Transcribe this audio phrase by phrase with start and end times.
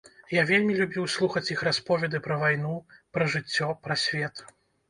[0.35, 2.75] Я вельмі любіў слухаць іх расповеды пра вайну,
[3.19, 4.47] пра жыццё, пра свет.